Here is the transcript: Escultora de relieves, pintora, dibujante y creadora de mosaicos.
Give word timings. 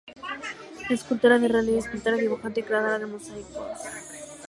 Escultora 0.89 1.37
de 1.37 1.47
relieves, 1.47 1.87
pintora, 1.87 2.17
dibujante 2.17 2.61
y 2.61 2.63
creadora 2.63 2.97
de 2.97 3.05
mosaicos. 3.05 3.77